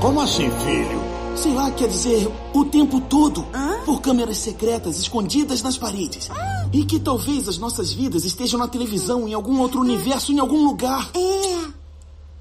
Como 0.00 0.20
assim, 0.20 0.50
filho? 0.50 1.14
Sei 1.36 1.52
lá, 1.52 1.70
quer 1.70 1.88
dizer, 1.88 2.28
o 2.52 2.64
tempo 2.64 3.00
todo. 3.02 3.46
Por 3.84 4.00
câmeras 4.00 4.38
secretas 4.38 4.98
escondidas 4.98 5.62
nas 5.62 5.76
paredes. 5.76 6.28
E 6.72 6.84
que 6.84 6.98
talvez 6.98 7.48
as 7.48 7.58
nossas 7.58 7.92
vidas 7.92 8.24
estejam 8.24 8.58
na 8.58 8.68
televisão, 8.68 9.28
em 9.28 9.34
algum 9.34 9.60
outro 9.60 9.80
universo, 9.80 10.32
em 10.32 10.38
algum 10.38 10.64
lugar. 10.64 11.10
É. 11.14 11.84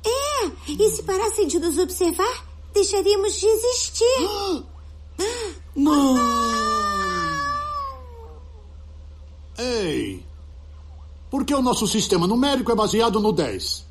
É. 0.10 0.52
E 0.68 0.90
se 0.90 1.04
parassem 1.04 1.48
de 1.48 1.60
nos 1.60 1.78
observar, 1.78 2.46
deixaríamos 2.74 3.40
de 3.40 3.46
existir. 3.46 4.63
Não. 5.75 6.18
Ei! 9.58 10.25
Por 11.44 11.48
que 11.48 11.54
o 11.54 11.62
nosso 11.62 11.86
sistema 11.86 12.26
numérico 12.26 12.72
é 12.72 12.76
baseado 12.76 13.20
no 13.20 13.34
10? 13.34 13.86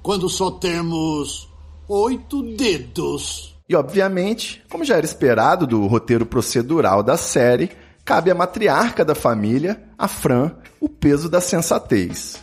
Quando 0.00 0.28
só 0.28 0.48
temos 0.48 1.48
oito 1.88 2.40
dedos. 2.54 3.58
E, 3.68 3.74
obviamente, 3.74 4.62
como 4.70 4.84
já 4.84 4.96
era 4.96 5.04
esperado 5.04 5.66
do 5.66 5.84
roteiro 5.88 6.24
procedural 6.24 7.02
da 7.02 7.16
série, 7.16 7.72
cabe 8.04 8.30
à 8.30 8.34
matriarca 8.34 9.04
da 9.04 9.16
família, 9.16 9.82
a 9.98 10.06
Fran, 10.06 10.52
o 10.80 10.88
peso 10.88 11.28
da 11.28 11.40
sensatez. 11.40 12.40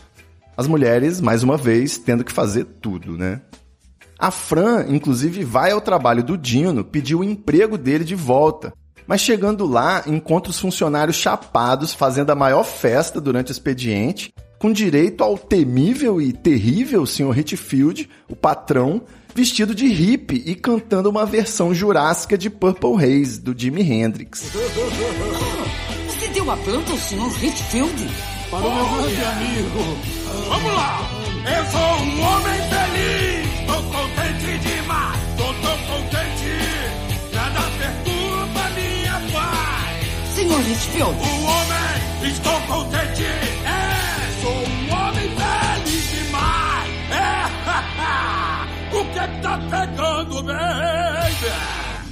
As 0.54 0.66
mulheres, 0.66 1.18
mais 1.18 1.42
uma 1.42 1.56
vez, 1.56 1.96
tendo 1.96 2.22
que 2.22 2.30
fazer 2.30 2.64
tudo, 2.82 3.16
né? 3.16 3.40
A 4.18 4.30
Fran, 4.30 4.84
inclusive, 4.90 5.44
vai 5.44 5.70
ao 5.70 5.80
trabalho 5.80 6.22
do 6.22 6.36
Dino 6.36 6.84
pedir 6.84 7.14
o 7.14 7.24
emprego 7.24 7.78
dele 7.78 8.04
de 8.04 8.14
volta. 8.14 8.74
Mas 9.06 9.20
chegando 9.20 9.66
lá, 9.66 10.02
encontra 10.06 10.50
os 10.50 10.58
funcionários 10.58 11.16
chapados 11.16 11.94
fazendo 11.94 12.30
a 12.30 12.34
maior 12.34 12.64
festa 12.64 13.20
durante 13.20 13.50
o 13.50 13.52
expediente, 13.52 14.34
com 14.58 14.72
direito 14.72 15.22
ao 15.22 15.38
temível 15.38 16.20
e 16.20 16.32
terrível 16.32 17.06
Sr. 17.06 17.38
Hitfield, 17.38 18.08
o 18.28 18.34
patrão, 18.34 19.02
vestido 19.34 19.74
de 19.74 19.86
hippie 19.86 20.42
e 20.46 20.54
cantando 20.54 21.10
uma 21.10 21.26
versão 21.26 21.74
jurássica 21.74 22.36
de 22.36 22.50
Purple 22.50 22.96
Haze, 22.96 23.40
do 23.40 23.54
Jimi 23.56 23.82
Hendrix. 23.82 24.50
Você 24.50 26.28
deu 26.28 26.50
a 26.50 26.56
planta 26.56 26.90
ao 26.90 26.98
Sr. 26.98 27.44
Hitfield? 27.44 28.10
Para 28.50 28.66
o 28.66 28.74
meu 28.74 29.02
grande 29.02 29.24
amigo. 29.24 29.98
Vamos 30.48 30.72
lá! 30.72 31.00
Eu 31.46 31.64
sou 31.70 31.80
um 31.80 32.22
homem 32.22 32.60
feliz! 32.70 34.15
Um 40.48 41.44
homem! 41.44 42.30
Estou 42.30 42.60
contente! 42.62 43.24
É! 43.24 44.40
Sou 44.40 44.52
um 44.52 44.92
homem 44.92 45.28
feliz 45.36 46.10
demais! 46.10 46.92
É! 47.10 47.46
o 48.96 49.04
que 49.12 49.18
é 49.18 49.28
que 49.28 49.42
tá 49.42 49.58
pegando, 49.70 50.42
baby? 50.44 51.52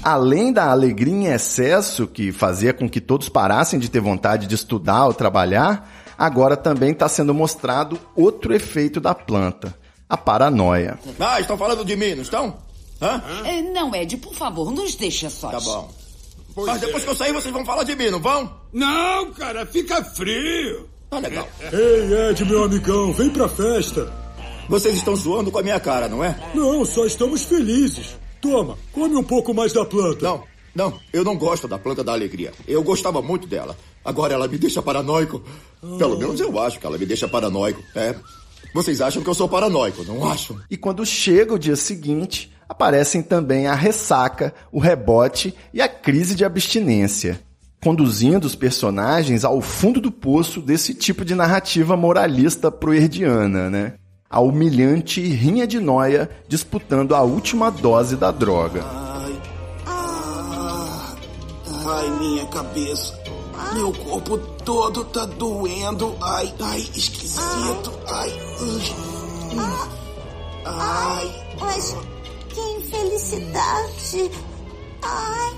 Além 0.03 0.53
da 0.53 0.71
alegria 0.71 1.15
em 1.15 1.27
excesso 1.27 2.07
que 2.07 2.33
fazia 2.33 2.75
com 2.75 2.89
que 2.89 3.01
todos 3.01 3.29
parassem 3.29 3.79
de 3.79 3.89
ter 3.89 4.01
vontade 4.01 4.47
de 4.47 4.55
estudar 4.55 5.07
ou 5.07 5.15
trabalhar, 5.15 5.89
agora 6.19 6.57
também 6.57 6.91
está 6.91 7.09
sendo 7.09 7.33
mostrado 7.33 7.99
outro 8.15 8.53
efeito 8.55 9.01
da 9.01 9.15
planta, 9.15 9.75
a 10.09 10.17
paranoia. 10.17 10.99
Ah, 11.19 11.41
estão 11.41 11.57
falando 11.57 11.85
de 11.85 11.97
mim, 11.97 12.17
não 12.17 12.23
estão? 12.23 12.57
Hã? 13.01 13.23
É, 13.45 13.63
não, 13.63 13.95
Ed, 13.95 14.17
por 14.19 14.35
favor, 14.35 14.71
nos 14.71 14.95
deixa 14.95 15.31
sós. 15.31 15.53
Tá 15.53 15.61
bom. 15.61 16.04
Mas 16.57 16.81
depois 16.81 17.03
que 17.05 17.11
eu 17.11 17.15
sair, 17.15 17.33
vocês 17.33 17.53
vão 17.53 17.65
falar 17.65 17.85
de 17.85 17.97
mim, 17.97 18.11
não 18.11 18.21
vão? 18.21 18.53
Não, 18.73 19.33
cara, 19.33 19.67
fica 19.67 20.03
frio! 20.05 20.89
Tá 21.11 21.19
legal. 21.19 21.49
Ei, 21.73 22.31
Ed, 22.31 22.45
meu 22.45 22.65
amigão, 22.65 23.13
vem 23.13 23.31
pra 23.31 23.49
festa. 23.49 24.13
Vocês 24.69 24.97
estão 24.97 25.15
zoando 25.15 25.51
com 25.51 25.59
a 25.59 25.63
minha 25.63 25.79
cara, 25.79 26.09
não 26.09 26.25
é? 26.25 26.37
Não, 26.55 26.85
só 26.85 27.05
estamos 27.05 27.45
felizes. 27.45 28.17
Toma, 28.41 28.79
come 28.93 29.17
um 29.17 29.23
pouco 29.23 29.53
mais 29.53 29.73
da 29.73 29.85
planta. 29.85 30.25
Não, 30.25 30.45
não, 30.75 30.99
eu 31.13 31.23
não 31.25 31.37
gosto 31.37 31.69
da 31.69 31.79
planta 31.79 32.03
da 32.03 32.13
alegria. 32.13 32.53
Eu 32.67 32.83
gostava 32.83 33.23
muito 33.23 33.47
dela. 33.47 33.77
Agora 34.05 34.35
ela 34.35 34.49
me 34.49 34.59
deixa 34.59 34.83
paranoico. 34.83 35.43
Pelo 35.99 36.19
menos 36.19 36.41
eu 36.41 36.59
acho 36.59 36.79
que 36.79 36.87
ela 36.87 36.99
me 36.99 37.07
deixa 37.07 37.29
paranoico. 37.29 37.83
É. 37.95 38.15
Vocês 38.75 39.01
acham 39.01 39.23
que 39.23 39.31
eu 39.31 39.35
sou 39.35 39.49
paranoico, 39.49 40.03
não 40.03 40.29
acham? 40.29 40.59
E 40.69 40.77
quando 40.77 41.07
chega 41.07 41.55
o 41.55 41.59
dia 41.59 41.77
seguinte, 41.77 42.53
aparecem 42.69 43.23
também 43.23 43.69
a 43.69 43.75
ressaca, 43.75 44.53
o 44.73 44.81
rebote 44.81 45.55
e 45.73 45.81
a 45.81 45.89
crise 45.89 46.35
de 46.35 46.45
abstinência, 46.45 47.41
conduzindo 47.81 48.45
os 48.49 48.57
personagens 48.57 49.45
ao 49.45 49.61
fundo 49.61 50.01
do 50.01 50.11
poço 50.11 50.61
desse 50.61 50.93
tipo 50.93 51.25
de 51.25 51.37
narrativa 51.37 51.97
moralista 51.97 52.69
proerdiana, 52.69 53.71
né? 53.71 53.95
A 54.29 54.41
humilhante 54.41 55.21
rinha 55.21 55.69
de 55.69 55.79
noia 55.79 56.29
disputando 56.49 57.15
a 57.15 57.23
última 57.23 57.71
dose 57.71 58.17
da 58.17 58.33
droga. 58.33 58.83
Ai. 58.85 59.41
Ah. 59.87 61.15
Ai, 61.87 62.11
minha 62.19 62.45
cabeça. 62.47 63.17
Meu 63.73 63.93
corpo 63.93 64.37
todo 64.65 65.05
tá 65.05 65.27
doendo. 65.27 66.17
Ai, 66.21 66.53
ai, 66.61 66.81
esquisito. 66.95 67.93
Ai. 68.07 68.33
Ai. 69.57 69.81
ai. 70.65 71.47
Mas 71.61 71.97
que 72.49 72.61
infelicidade. 72.61 74.31
Ai. 75.03 75.55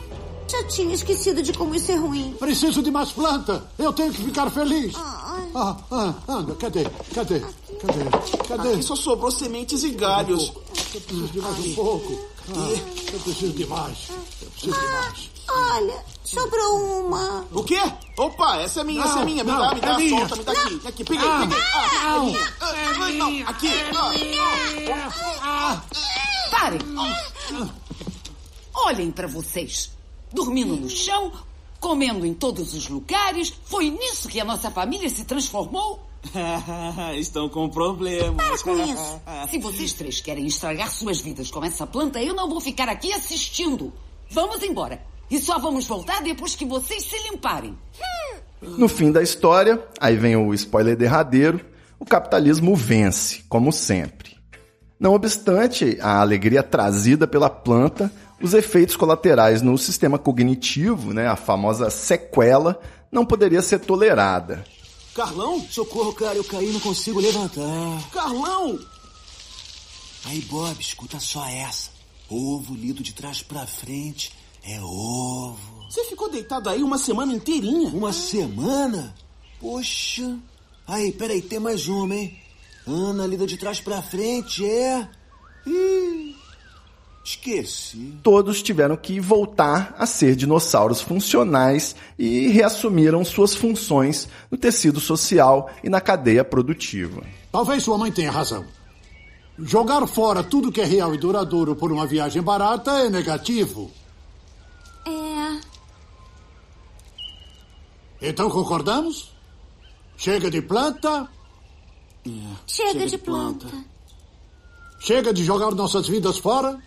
Já 0.49 0.63
tinha 0.69 0.95
esquecido 0.95 1.43
de 1.43 1.53
como 1.53 1.75
isso 1.75 1.91
é 1.91 1.97
ruim. 1.97 2.35
Preciso 2.39 2.83
de 2.83 2.91
mais 2.91 3.11
planta. 3.11 3.65
Eu 3.79 3.93
tenho 3.93 4.13
que 4.13 4.23
ficar 4.23 4.51
feliz. 4.51 4.95
Ai. 4.97 5.51
Ah, 5.55 5.77
ah, 5.91 6.15
anda, 6.29 6.55
cadê? 6.55 6.85
Cadê? 7.15 7.41
Cadê? 7.41 8.47
Cadê? 8.49 8.73
Aqui 8.73 8.83
só 8.83 8.95
sobrou 8.95 9.31
sementes 9.31 9.83
e 9.83 9.91
galhos. 9.91 10.53
Eu 10.95 11.01
preciso 11.01 11.29
de 11.29 11.41
mais 11.41 11.59
um 11.59 11.75
pouco. 11.75 12.19
Ah, 12.49 13.13
eu 13.13 13.21
preciso 13.21 13.53
de 13.53 13.67
mais. 13.67 14.09
Eu 14.43 14.51
preciso 14.51 14.79
de 14.79 14.87
mais. 14.87 15.31
Olha, 15.49 16.05
sobrou 16.25 17.07
uma. 17.07 17.45
O 17.53 17.65
quê? 17.65 17.81
Opa, 18.17 18.57
essa 18.63 18.81
é 18.81 18.85
minha, 18.85 19.05
essa 19.05 19.21
é 19.21 19.25
minha. 19.25 19.45
Me 19.45 19.51
não, 19.51 19.59
dá, 19.61 19.75
me 19.75 19.81
dá, 19.81 19.93
é 19.93 19.97
minha. 19.99 20.19
solta, 20.21 20.37
me 20.37 20.45
dá 20.45 20.53
aqui. 20.53 20.81
Aqui, 20.89 21.05
peguei, 21.05 21.29
Não, 21.29 21.49
peguei. 21.49 21.65
Ah, 21.75 22.03
não. 22.03 22.23
é 22.23 22.25
minha. 22.25 22.55
Ah, 22.61 23.11
não, 23.13 23.49
aqui. 23.49 23.69
Ah. 25.43 25.83
Parem! 26.51 26.81
Olhem 28.75 29.11
pra 29.11 29.27
vocês. 29.27 29.91
Dormindo 30.33 30.77
no 30.77 30.89
chão, 30.89 31.33
comendo 31.81 32.25
em 32.25 32.33
todos 32.35 32.75
os 32.75 32.89
lugares. 32.89 33.53
Foi 33.65 33.91
nisso 33.91 34.29
que 34.29 34.41
a 34.41 34.45
nossa 34.45 34.71
família 34.71 35.09
se 35.09 35.25
transformou? 35.25 36.05
Estão 37.17 37.49
com 37.49 37.69
problemas. 37.69 38.37
Para 38.37 38.59
com 38.59 38.85
isso. 38.85 39.21
Se 39.51 39.59
vocês 39.59 39.93
três 39.93 40.21
querem 40.21 40.47
estragar 40.47 40.91
suas 40.91 41.21
vidas 41.21 41.51
com 41.51 41.63
essa 41.65 41.87
planta, 41.87 42.21
eu 42.21 42.35
não 42.35 42.49
vou 42.49 42.61
ficar 42.61 42.89
aqui 42.89 43.13
assistindo. 43.13 43.93
Vamos 44.31 44.63
embora. 44.63 45.05
E 45.31 45.41
só 45.41 45.59
vamos 45.59 45.87
voltar 45.87 46.23
depois 46.23 46.55
que 46.55 46.65
vocês 46.65 47.05
se 47.05 47.19
limparem. 47.31 47.77
No 48.63 48.89
fim 48.89 49.11
da 49.11 49.23
história, 49.23 49.83
aí 50.01 50.17
vem 50.17 50.37
o 50.37 50.55
spoiler 50.55 50.97
derradeiro, 50.97 51.61
o 51.99 52.05
capitalismo 52.05 52.75
vence, 52.75 53.43
como 53.49 53.73
sempre. 53.73 54.37
Não 54.99 55.15
obstante 55.15 55.99
a 56.01 56.21
alegria 56.21 56.63
trazida 56.63 57.27
pela 57.27 57.51
planta, 57.51 58.11
os 58.41 58.55
efeitos 58.55 58.97
colaterais 58.97 59.63
no 59.63 59.77
sistema 59.77 60.19
cognitivo, 60.19 61.13
né, 61.13 61.27
a 61.27 61.37
famosa 61.37 61.91
sequela, 61.91 62.81
não 63.11 63.25
poderia 63.25 63.63
ser 63.63 63.81
tolerada. 63.81 64.65
Carlão? 65.15 65.61
Socorro, 65.71 66.13
cara, 66.13 66.37
eu 66.37 66.45
caí 66.45 66.71
e 66.71 66.73
não 66.73 66.81
consigo 66.81 67.21
levantar. 67.21 68.11
Carlão! 68.13 68.79
Aí, 70.27 70.41
Bob, 70.43 70.79
escuta 70.81 71.21
só 71.21 71.47
essa. 71.47 71.91
Ovo 72.29 72.75
lido 72.75 73.03
de 73.03 73.15
trás 73.15 73.43
pra 73.43 73.67
frente 73.67 74.33
é 74.69 74.81
ovo. 74.81 75.87
Você 75.89 76.05
ficou 76.05 76.29
deitado 76.29 76.69
aí 76.69 76.83
uma 76.83 76.99
semana 76.99 77.33
inteirinha? 77.33 77.89
Uma 77.89 78.13
semana? 78.13 79.15
Poxa. 79.61 80.37
Aí, 80.87 81.13
peraí, 81.13 81.41
tem 81.41 81.59
mais 81.59 81.87
uma, 81.87 82.15
hein? 82.15 82.37
Ana 82.87 83.27
lida 83.27 83.47
de 83.47 83.57
trás 83.57 83.81
pra 83.81 84.03
frente 84.03 84.65
é. 84.65 85.09
Ih, 85.67 86.37
esqueci. 87.25 88.15
Todos 88.23 88.63
tiveram 88.63 88.97
que 88.97 89.19
voltar 89.19 89.95
a 89.99 90.07
ser 90.07 90.37
dinossauros 90.37 91.01
funcionais 91.01 91.97
e 92.19 92.49
reassumiram 92.49 93.25
suas 93.25 93.55
funções 93.55 94.29
no 94.51 94.57
tecido 94.57 95.01
social 95.01 95.71
e 95.83 95.89
na 95.89 96.01
cadeia 96.01 96.45
produtiva. 96.45 97.23
Talvez 97.51 97.83
sua 97.83 97.99
mãe 97.99 98.13
tenha 98.13 98.31
razão. 98.31 98.65
Jogar 99.59 100.07
fora 100.07 100.45
tudo 100.45 100.71
que 100.71 100.81
é 100.81 100.85
real 100.85 101.15
e 101.15 101.19
duradouro 101.19 101.75
por 101.75 101.91
uma 101.91 102.07
viagem 102.07 102.43
barata 102.43 102.91
é 103.01 103.09
negativo. 103.09 103.91
Então 108.21 108.49
concordamos? 108.51 109.35
Chega 110.17 110.51
de 110.51 110.63
planta, 110.63 111.29
Chega, 112.67 113.07
de 113.07 113.19
planta. 113.19 113.67
chega 114.99 115.33
de 115.33 115.45
jogar 115.45 115.71
nossas 115.73 116.09
vidas 116.09 116.39
fora. 116.39 116.79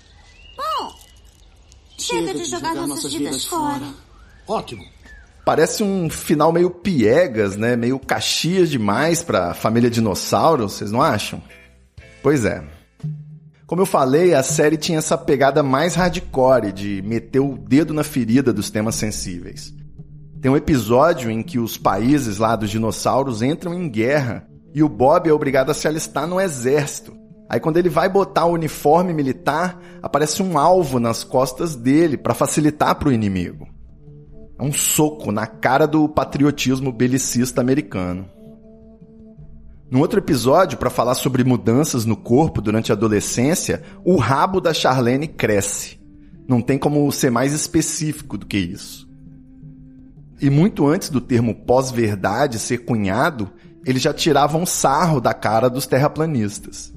Bom, 0.58 0.94
chega, 1.98 2.34
de 2.34 2.44
jogar, 2.46 2.76
nossas, 2.76 3.14
vidas, 3.14 3.46
fora. 3.46 3.88
Ótimo. 4.48 4.84
Parece 5.46 5.84
um 5.84 6.10
final 6.10 6.52
meio 6.52 6.70
piegas, 6.70 7.56
né? 7.56 7.76
Meio 7.76 7.98
caxias 7.98 8.70
demais 8.70 9.24
pra 9.24 9.54
família 9.54 9.90
dinossauro, 9.90 10.68
vocês 10.70 10.92
não 10.92 11.02
acham? 11.02 11.42
Pois 12.22 12.44
é. 12.44 12.64
Como 13.66 13.82
eu 13.82 13.86
falei, 13.86 14.34
a 14.34 14.44
série 14.44 14.78
tinha 14.78 14.98
essa 14.98 15.18
pegada 15.18 15.64
mais 15.64 15.96
hardcore 15.96 16.72
de 16.72 17.02
meter 17.04 17.40
o 17.40 17.58
dedo 17.58 17.94
na 17.94 18.04
ferida 18.04 18.52
dos 18.52 18.70
temas 18.70 18.96
sensíveis. 18.96 19.74
Tem 20.41 20.50
um 20.50 20.55
episódio 20.55 21.29
em 21.29 21.43
que 21.43 21.60
os 21.60 21.77
países 21.77 22.38
lá 22.38 22.55
dos 22.55 22.69
dinossauros 22.69 23.41
entram 23.41 23.74
em 23.74 23.89
guerra 23.89 24.48
e 24.74 24.81
o 24.81 24.88
Bob 24.88 25.27
é 25.29 25.34
obrigado 25.34 25.69
a 25.69 25.74
se 25.74 25.88
alistar 25.88 26.25
no 26.27 26.39
exército. 26.39 27.13
Aí 27.50 27.60
quando 27.60 27.77
ele 27.77 27.89
vai 27.89 28.08
botar 28.08 28.46
o 28.46 28.53
uniforme 28.53 29.12
militar, 29.12 29.81
aparece 30.01 30.41
um 30.41 30.58
alvo 30.58 31.00
nas 31.00 31.24
costas 31.25 31.75
dele 31.75 32.15
para 32.15 32.34
facilitar 32.34 32.96
para 32.96 33.10
o 33.10 33.12
inimigo. 33.12 33.67
É 34.58 34.63
um 34.63 34.72
soco 34.72 35.31
na 35.31 35.48
cara 35.48 35.86
do 35.86 36.08
patriotismo 36.08 36.91
belicista 36.91 37.60
americano. 37.60 38.29
Num 39.91 40.00
outro 40.00 40.19
episódio, 40.19 40.77
para 40.77 40.91
falar 40.91 41.15
sobre 41.15 41.43
mudanças 41.43 42.05
no 42.05 42.15
corpo 42.15 42.62
durante 42.62 42.91
a 42.91 42.96
adolescência, 42.96 43.81
o 44.05 44.17
rabo 44.17 44.62
da 44.62 44.74
Charlene 44.74 45.27
cresce. 45.27 46.00
Não 46.48 46.62
tem 46.62 46.77
como 46.77 47.12
ser 47.12 47.31
mais 47.31 47.51
específico 47.51 48.38
do 48.38 48.46
que 48.46 48.58
isso. 48.58 49.09
E 50.41 50.50
muito 50.50 50.88
antes 50.88 51.10
do 51.10 51.19
termo 51.19 51.53
pós-verdade 51.53 52.60
ser 52.60 52.79
cunhado, 52.79 53.51
eles 53.86 54.01
já 54.01 54.13
tiravam 54.13 54.65
sarro 54.65 55.19
da 55.19 55.34
cara 55.34 55.69
dos 55.69 55.86
terraplanistas. 55.86 56.93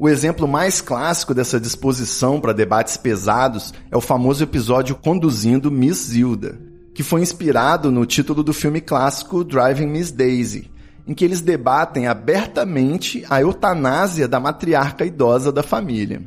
O 0.00 0.08
exemplo 0.08 0.46
mais 0.46 0.80
clássico 0.80 1.34
dessa 1.34 1.58
disposição 1.58 2.40
para 2.40 2.52
debates 2.52 2.96
pesados 2.96 3.74
é 3.90 3.96
o 3.96 4.00
famoso 4.00 4.42
episódio 4.44 4.94
Conduzindo 4.94 5.70
Miss 5.70 6.10
Zilda, 6.10 6.58
que 6.94 7.02
foi 7.02 7.20
inspirado 7.20 7.90
no 7.90 8.06
título 8.06 8.42
do 8.42 8.52
filme 8.52 8.80
clássico 8.80 9.42
Driving 9.42 9.86
Miss 9.86 10.12
Daisy, 10.12 10.70
em 11.06 11.14
que 11.14 11.24
eles 11.24 11.40
debatem 11.40 12.06
abertamente 12.06 13.24
a 13.28 13.40
eutanásia 13.40 14.28
da 14.28 14.38
matriarca 14.38 15.04
idosa 15.04 15.50
da 15.50 15.62
família. 15.62 16.22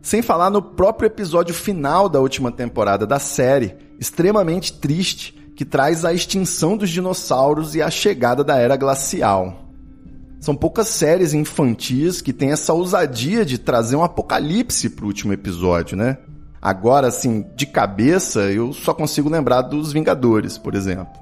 Sem 0.00 0.22
falar 0.22 0.48
no 0.48 0.62
próprio 0.62 1.08
episódio 1.08 1.54
final 1.54 2.08
da 2.08 2.20
última 2.20 2.50
temporada 2.50 3.06
da 3.06 3.18
série, 3.18 3.76
extremamente 4.00 4.72
triste, 4.72 5.34
que 5.54 5.64
traz 5.64 6.06
a 6.06 6.12
extinção 6.14 6.74
dos 6.74 6.88
dinossauros 6.88 7.74
e 7.74 7.82
a 7.82 7.90
chegada 7.90 8.42
da 8.42 8.56
era 8.56 8.76
glacial. 8.76 9.68
São 10.40 10.56
poucas 10.56 10.88
séries 10.88 11.34
infantis 11.34 12.22
que 12.22 12.32
têm 12.32 12.50
essa 12.50 12.72
ousadia 12.72 13.44
de 13.44 13.58
trazer 13.58 13.94
um 13.94 14.02
apocalipse 14.02 14.88
pro 14.88 15.06
último 15.06 15.34
episódio, 15.34 15.98
né? 15.98 16.16
Agora, 16.62 17.08
assim, 17.08 17.44
de 17.54 17.66
cabeça, 17.66 18.50
eu 18.50 18.72
só 18.72 18.94
consigo 18.94 19.28
lembrar 19.28 19.62
dos 19.62 19.92
Vingadores, 19.92 20.56
por 20.56 20.74
exemplo. 20.74 21.12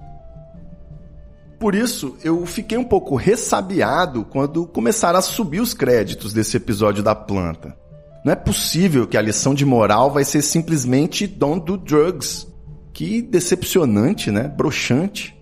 Por 1.59 1.75
isso, 1.75 2.17
eu 2.23 2.47
fiquei 2.47 2.79
um 2.79 2.85
pouco 2.85 3.17
ressabiado 3.17 4.25
quando 4.25 4.67
começaram 4.67 5.19
a 5.19 5.23
subir 5.23 5.61
os 5.61 5.75
créditos 5.75 6.33
desse 6.33 6.57
episódio 6.57 7.03
da 7.03 7.17
planta. 7.17 7.77
Não 8.25 8.33
é 8.33 8.37
possível 8.37 9.07
que 9.07 9.17
a 9.17 9.23
lição 9.23 9.55
de 9.55 9.65
moral 9.65 10.13
vai 10.13 10.25
ser 10.25 10.43
simplesmente 10.43 11.27
don't 11.27 11.65
do 11.65 11.77
drugs. 11.77 12.47
Que 12.99 13.23
decepcionante, 13.23 14.29
né? 14.29 14.49
Broxante. 14.49 15.41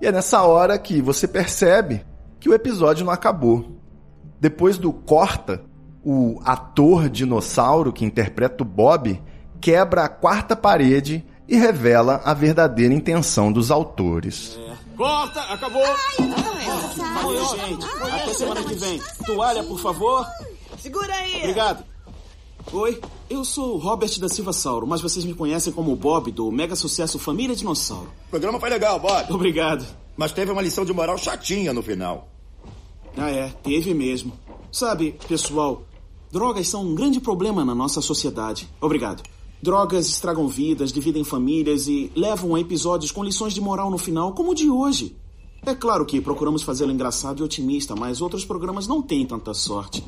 E 0.00 0.06
é 0.06 0.10
nessa 0.10 0.40
hora 0.40 0.78
que 0.78 1.02
você 1.02 1.28
percebe 1.28 2.06
que 2.40 2.48
o 2.48 2.54
episódio 2.54 3.04
não 3.04 3.12
acabou. 3.12 3.78
Depois 4.40 4.78
do 4.78 4.94
corta, 4.94 5.62
o 6.02 6.40
ator 6.42 7.10
dinossauro 7.10 7.92
que 7.92 8.06
interpreta 8.06 8.62
o 8.62 8.66
Bob 8.66 9.22
quebra 9.60 10.04
a 10.04 10.08
quarta 10.08 10.56
parede 10.56 11.22
e 11.46 11.54
revela 11.54 12.22
a 12.24 12.32
verdadeira 12.32 12.94
intenção 12.94 13.52
dos 13.52 13.70
autores. 13.70 14.58
É. 14.58 14.96
Corta, 14.96 15.38
acabou! 15.52 15.84
Valeu, 16.96 17.44
gente. 17.58 17.84
Até 17.84 18.32
semana 18.32 18.62
que 18.62 18.74
vem. 18.74 19.02
Toalha, 19.26 19.62
por 19.64 19.78
favor. 19.78 20.26
Segura 20.78 21.14
aí! 21.14 21.40
Obrigado. 21.40 21.91
Oi, 22.70 23.00
eu 23.28 23.44
sou 23.44 23.76
Robert 23.76 24.18
da 24.20 24.28
Silva 24.28 24.52
Sauro, 24.52 24.86
mas 24.86 25.00
vocês 25.00 25.24
me 25.24 25.34
conhecem 25.34 25.72
como 25.72 25.96
Bob 25.96 26.30
do 26.30 26.50
mega 26.50 26.76
sucesso 26.76 27.18
Família 27.18 27.56
Dinossauro. 27.56 28.10
O 28.28 28.30
programa 28.30 28.60
foi 28.60 28.70
legal, 28.70 29.00
Bob. 29.00 29.32
Obrigado. 29.32 29.84
Mas 30.16 30.32
teve 30.32 30.52
uma 30.52 30.62
lição 30.62 30.84
de 30.84 30.92
moral 30.92 31.18
chatinha 31.18 31.72
no 31.72 31.82
final. 31.82 32.28
Ah, 33.16 33.30
é, 33.30 33.48
teve 33.62 33.92
mesmo. 33.92 34.32
Sabe, 34.70 35.18
pessoal, 35.26 35.82
drogas 36.30 36.68
são 36.68 36.82
um 36.84 36.94
grande 36.94 37.20
problema 37.20 37.64
na 37.64 37.74
nossa 37.74 38.00
sociedade. 38.00 38.68
Obrigado. 38.80 39.22
Drogas 39.62 40.08
estragam 40.08 40.48
vidas, 40.48 40.92
dividem 40.92 41.24
famílias 41.24 41.86
e 41.88 42.10
levam 42.16 42.54
a 42.54 42.60
episódios 42.60 43.12
com 43.12 43.22
lições 43.22 43.52
de 43.52 43.60
moral 43.60 43.90
no 43.90 43.98
final, 43.98 44.32
como 44.32 44.52
o 44.52 44.54
de 44.54 44.70
hoje. 44.70 45.16
É 45.64 45.74
claro 45.74 46.04
que 46.04 46.20
procuramos 46.20 46.62
fazê-lo 46.62 46.90
engraçado 46.90 47.40
e 47.40 47.42
otimista, 47.44 47.94
mas 47.94 48.20
outros 48.20 48.44
programas 48.44 48.88
não 48.88 49.00
têm 49.00 49.26
tanta 49.26 49.54
sorte. 49.54 50.02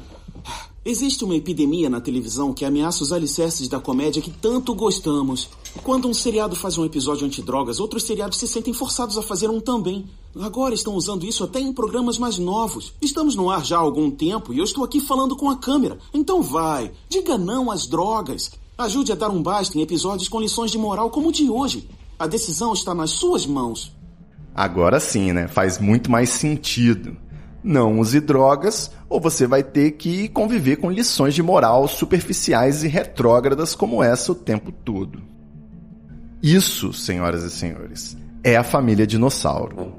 Existe 0.86 1.24
uma 1.24 1.34
epidemia 1.34 1.88
na 1.88 1.98
televisão 1.98 2.52
que 2.52 2.62
ameaça 2.62 3.02
os 3.02 3.10
alicerces 3.10 3.68
da 3.68 3.80
comédia 3.80 4.20
que 4.20 4.30
tanto 4.30 4.74
gostamos. 4.74 5.48
Quando 5.82 6.06
um 6.06 6.12
seriado 6.12 6.54
faz 6.54 6.76
um 6.76 6.84
episódio 6.84 7.26
antidrogas, 7.26 7.80
outros 7.80 8.02
seriados 8.02 8.38
se 8.38 8.46
sentem 8.46 8.74
forçados 8.74 9.16
a 9.16 9.22
fazer 9.22 9.48
um 9.48 9.60
também. 9.60 10.04
Agora 10.38 10.74
estão 10.74 10.94
usando 10.94 11.24
isso 11.24 11.42
até 11.42 11.58
em 11.58 11.72
programas 11.72 12.18
mais 12.18 12.36
novos. 12.36 12.92
Estamos 13.00 13.34
no 13.34 13.48
ar 13.48 13.64
já 13.64 13.78
há 13.78 13.80
algum 13.80 14.10
tempo 14.10 14.52
e 14.52 14.58
eu 14.58 14.64
estou 14.64 14.84
aqui 14.84 15.00
falando 15.00 15.34
com 15.34 15.48
a 15.48 15.56
câmera. 15.56 15.96
Então 16.12 16.42
vai, 16.42 16.92
diga 17.08 17.38
não 17.38 17.70
às 17.70 17.86
drogas. 17.86 18.50
Ajude 18.76 19.10
a 19.10 19.14
dar 19.14 19.30
um 19.30 19.42
basta 19.42 19.78
em 19.78 19.80
episódios 19.80 20.28
com 20.28 20.38
lições 20.38 20.70
de 20.70 20.76
moral 20.76 21.08
como 21.08 21.30
o 21.30 21.32
de 21.32 21.48
hoje. 21.48 21.88
A 22.18 22.26
decisão 22.26 22.74
está 22.74 22.94
nas 22.94 23.08
suas 23.08 23.46
mãos. 23.46 23.90
Agora 24.54 25.00
sim, 25.00 25.32
né? 25.32 25.48
Faz 25.48 25.78
muito 25.78 26.10
mais 26.10 26.28
sentido. 26.28 27.16
Não 27.66 27.98
use 27.98 28.20
drogas, 28.20 28.90
ou 29.08 29.18
você 29.18 29.46
vai 29.46 29.62
ter 29.62 29.92
que 29.92 30.28
conviver 30.28 30.76
com 30.76 30.90
lições 30.90 31.34
de 31.34 31.42
moral 31.42 31.88
superficiais 31.88 32.84
e 32.84 32.88
retrógradas 32.88 33.74
como 33.74 34.04
essa 34.04 34.32
o 34.32 34.34
tempo 34.34 34.70
todo. 34.70 35.22
Isso, 36.42 36.92
senhoras 36.92 37.42
e 37.42 37.50
senhores, 37.50 38.18
é 38.42 38.54
a 38.54 38.62
família 38.62 39.06
dinossauro. 39.06 39.94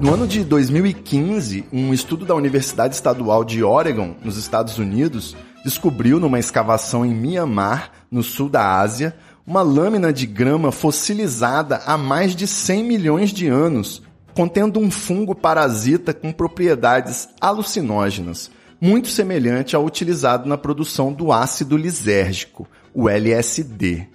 No 0.00 0.14
ano 0.14 0.26
de 0.26 0.42
2015, 0.42 1.66
um 1.70 1.92
estudo 1.92 2.24
da 2.24 2.34
Universidade 2.34 2.94
Estadual 2.94 3.44
de 3.44 3.62
Oregon, 3.62 4.16
nos 4.24 4.38
Estados 4.38 4.78
Unidos, 4.78 5.36
descobriu 5.62 6.18
numa 6.18 6.38
escavação 6.38 7.04
em 7.04 7.14
Myanmar, 7.14 7.92
no 8.10 8.22
sul 8.22 8.48
da 8.48 8.80
Ásia, 8.80 9.14
uma 9.46 9.62
lâmina 9.62 10.12
de 10.12 10.26
grama 10.26 10.70
fossilizada 10.70 11.82
há 11.86 11.98
mais 11.98 12.34
de 12.34 12.46
100 12.46 12.84
milhões 12.84 13.30
de 13.30 13.48
anos, 13.48 14.02
contendo 14.34 14.78
um 14.78 14.90
fungo 14.90 15.34
parasita 15.34 16.14
com 16.14 16.32
propriedades 16.32 17.28
alucinógenas, 17.40 18.50
muito 18.80 19.08
semelhante 19.08 19.76
ao 19.76 19.84
utilizado 19.84 20.48
na 20.48 20.56
produção 20.56 21.12
do 21.12 21.32
ácido 21.32 21.76
lisérgico, 21.76 22.66
o 22.94 23.08
LSD. 23.08 24.08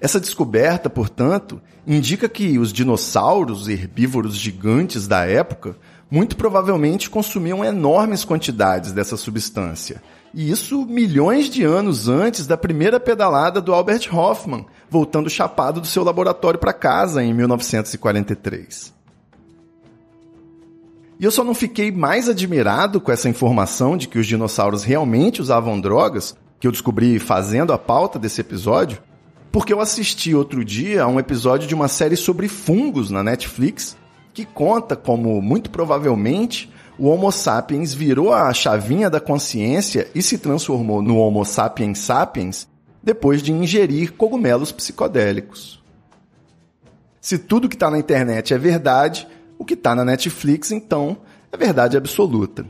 Essa 0.00 0.20
descoberta, 0.20 0.88
portanto, 0.88 1.60
indica 1.86 2.28
que 2.28 2.58
os 2.58 2.72
dinossauros 2.72 3.68
herbívoros 3.68 4.36
gigantes 4.36 5.08
da 5.08 5.24
época 5.24 5.76
muito 6.10 6.36
provavelmente 6.36 7.10
consumiam 7.10 7.64
enormes 7.64 8.24
quantidades 8.24 8.92
dessa 8.92 9.16
substância. 9.16 10.02
E 10.34 10.50
isso 10.50 10.84
milhões 10.86 11.48
de 11.48 11.64
anos 11.64 12.08
antes 12.08 12.46
da 12.46 12.56
primeira 12.56 13.00
pedalada 13.00 13.60
do 13.60 13.72
Albert 13.72 14.08
Hoffman, 14.12 14.66
voltando 14.90 15.30
chapado 15.30 15.80
do 15.80 15.86
seu 15.86 16.04
laboratório 16.04 16.60
para 16.60 16.72
casa 16.72 17.22
em 17.22 17.32
1943. 17.32 18.92
E 21.20 21.24
eu 21.24 21.30
só 21.30 21.42
não 21.42 21.54
fiquei 21.54 21.90
mais 21.90 22.28
admirado 22.28 23.00
com 23.00 23.10
essa 23.10 23.28
informação 23.28 23.96
de 23.96 24.06
que 24.06 24.18
os 24.18 24.26
dinossauros 24.26 24.84
realmente 24.84 25.42
usavam 25.42 25.80
drogas, 25.80 26.36
que 26.60 26.66
eu 26.66 26.72
descobri 26.72 27.18
fazendo 27.18 27.72
a 27.72 27.78
pauta 27.78 28.18
desse 28.18 28.40
episódio, 28.40 29.02
porque 29.50 29.72
eu 29.72 29.80
assisti 29.80 30.34
outro 30.34 30.64
dia 30.64 31.02
a 31.02 31.08
um 31.08 31.18
episódio 31.18 31.66
de 31.66 31.74
uma 31.74 31.88
série 31.88 32.16
sobre 32.16 32.46
fungos 32.46 33.10
na 33.10 33.24
Netflix, 33.24 33.96
que 34.32 34.44
conta 34.44 34.94
como, 34.94 35.42
muito 35.42 35.70
provavelmente, 35.70 36.70
o 36.98 37.06
Homo 37.06 37.30
sapiens 37.30 37.94
virou 37.94 38.34
a 38.34 38.52
chavinha 38.52 39.08
da 39.08 39.20
consciência 39.20 40.10
e 40.14 40.20
se 40.20 40.36
transformou 40.36 41.00
no 41.00 41.16
Homo 41.18 41.44
sapiens 41.44 42.00
sapiens 42.00 42.66
depois 43.02 43.40
de 43.40 43.52
ingerir 43.52 44.12
cogumelos 44.14 44.72
psicodélicos. 44.72 45.80
Se 47.20 47.38
tudo 47.38 47.68
que 47.68 47.76
está 47.76 47.90
na 47.90 47.98
internet 47.98 48.52
é 48.52 48.58
verdade, 48.58 49.28
o 49.56 49.64
que 49.64 49.74
está 49.74 49.94
na 49.94 50.04
Netflix, 50.04 50.72
então, 50.72 51.16
é 51.52 51.56
verdade 51.56 51.96
absoluta. 51.96 52.66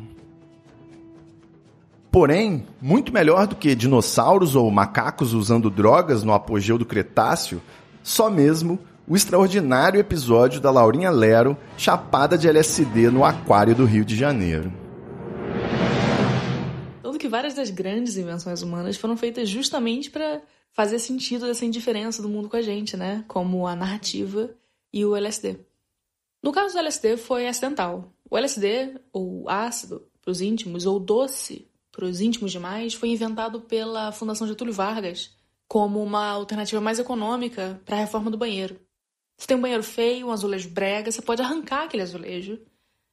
Porém, 2.10 2.66
muito 2.80 3.12
melhor 3.12 3.46
do 3.46 3.56
que 3.56 3.74
dinossauros 3.74 4.54
ou 4.54 4.70
macacos 4.70 5.32
usando 5.32 5.70
drogas 5.70 6.22
no 6.22 6.32
apogeu 6.32 6.76
do 6.76 6.84
Cretáceo, 6.84 7.62
só 8.02 8.30
mesmo 8.30 8.78
o 9.08 9.16
extraordinário 9.16 9.98
episódio 9.98 10.60
da 10.60 10.70
Laurinha 10.70 11.10
Lero 11.10 11.56
chapada 11.78 12.36
de 12.36 12.46
LSD 12.46 13.10
no 13.10 13.24
aquário 13.24 13.74
do 13.74 13.86
Rio 13.86 14.04
de 14.04 14.14
Janeiro. 14.14 14.70
Tanto 17.02 17.18
que 17.18 17.26
várias 17.26 17.54
das 17.54 17.70
grandes 17.70 18.18
invenções 18.18 18.60
humanas 18.60 18.98
foram 18.98 19.16
feitas 19.16 19.48
justamente 19.48 20.10
para 20.10 20.42
fazer 20.72 20.98
sentido 20.98 21.46
dessa 21.46 21.64
indiferença 21.64 22.20
do 22.20 22.28
mundo 22.28 22.50
com 22.50 22.56
a 22.56 22.62
gente, 22.62 22.98
né? 22.98 23.24
Como 23.26 23.66
a 23.66 23.74
narrativa 23.74 24.50
e 24.92 25.04
o 25.06 25.16
LSD. 25.16 25.58
No 26.42 26.52
caso 26.52 26.74
do 26.74 26.80
LSD 26.80 27.16
foi 27.16 27.48
acidental. 27.48 28.12
O 28.30 28.36
LSD, 28.36 29.00
ou 29.10 29.48
ácido 29.48 30.06
para 30.20 30.30
os 30.30 30.42
íntimos, 30.42 30.84
ou 30.84 31.00
doce 31.00 31.66
para 31.90 32.04
os 32.04 32.20
íntimos 32.20 32.52
demais, 32.52 32.92
foi 32.92 33.08
inventado 33.08 33.62
pela 33.62 34.12
Fundação 34.12 34.46
Getúlio 34.46 34.74
Vargas 34.74 35.34
como 35.66 36.02
uma 36.02 36.26
alternativa 36.28 36.80
mais 36.80 36.98
econômica 36.98 37.80
para 37.84 37.96
a 37.96 38.00
reforma 38.00 38.30
do 38.30 38.38
banheiro. 38.38 38.78
Se 39.38 39.46
tem 39.46 39.57
um 39.57 39.61
banheiro 39.61 39.83
feio, 39.83 40.27
um 40.27 40.33
azulejo 40.33 40.68
brega, 40.68 41.11
você 41.11 41.22
pode 41.22 41.40
arrancar 41.40 41.85
aquele 41.85 42.03
azulejo, 42.03 42.61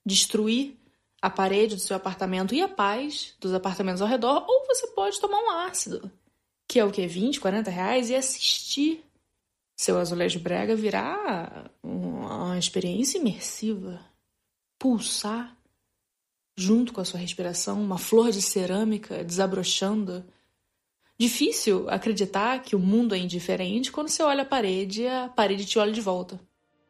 destruir 0.05 0.75
a 1.21 1.29
parede 1.29 1.75
do 1.75 1.81
seu 1.81 1.95
apartamento 1.95 2.53
e 2.53 2.61
a 2.61 2.67
paz 2.67 3.35
dos 3.39 3.53
apartamentos 3.53 4.01
ao 4.01 4.07
redor, 4.07 4.43
ou 4.47 4.65
você 4.65 4.87
pode 4.87 5.21
tomar 5.21 5.39
um 5.39 5.51
ácido, 5.51 6.11
que 6.67 6.79
é 6.79 6.83
o 6.83 6.91
que? 6.91 7.05
20, 7.05 7.39
40 7.39 7.71
reais, 7.71 8.09
e 8.09 8.15
assistir 8.15 9.05
seu 9.77 9.97
azulejo 9.99 10.39
brega 10.39 10.75
virar 10.75 11.71
uma 11.83 12.57
experiência 12.57 13.17
imersiva. 13.17 13.99
Pulsar 14.79 15.55
junto 16.57 16.93
com 16.93 17.01
a 17.01 17.05
sua 17.05 17.19
respiração, 17.19 17.81
uma 17.81 17.97
flor 17.97 18.31
de 18.31 18.41
cerâmica 18.41 19.23
desabrochando. 19.23 20.25
Difícil 21.17 21.85
acreditar 21.89 22.59
que 22.59 22.75
o 22.75 22.79
mundo 22.79 23.15
é 23.15 23.17
indiferente 23.17 23.89
quando 23.91 24.09
você 24.09 24.21
olha 24.21 24.41
a 24.41 24.45
parede 24.45 25.03
e 25.03 25.07
a 25.07 25.29
parede 25.33 25.65
te 25.65 25.79
olha 25.79 25.93
de 25.93 26.01
volta. 26.01 26.39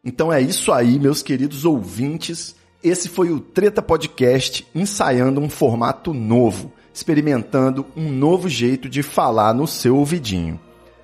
Então 0.04 0.34
é 0.34 0.42
isso 0.42 0.72
aí, 0.72 1.00
meus 1.00 1.22
queridos 1.22 1.64
ouvintes. 1.64 2.56
Esse 2.84 3.08
foi 3.08 3.32
o 3.32 3.40
Treta 3.40 3.82
Podcast 3.84 4.66
ensaiando 4.74 5.40
um 5.40 5.50
formato 5.50 6.14
novo, 6.14 6.74
experimentando 6.92 7.86
um 7.96 8.12
novo 8.12 8.50
jeito 8.50 8.90
de 8.90 9.04
falar 9.04 9.54
no 9.54 9.68
seu 9.68 9.96
ouvidinho. 9.96 10.60